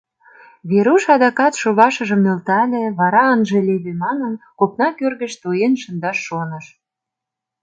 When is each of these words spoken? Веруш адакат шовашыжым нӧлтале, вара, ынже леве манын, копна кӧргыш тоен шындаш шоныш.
Веруш 0.69 1.03
адакат 1.15 1.53
шовашыжым 1.61 2.19
нӧлтале, 2.25 2.83
вара, 2.99 3.23
ынже 3.35 3.59
леве 3.67 3.93
манын, 4.03 4.33
копна 4.59 4.87
кӧргыш 4.99 5.33
тоен 5.43 5.73
шындаш 5.81 6.17
шоныш. 6.27 6.65